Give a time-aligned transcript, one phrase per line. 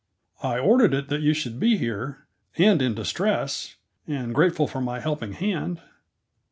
[0.41, 2.25] I ordered it that you should be here,
[2.57, 3.75] and in distress,
[4.07, 5.79] and grateful for my helping hand."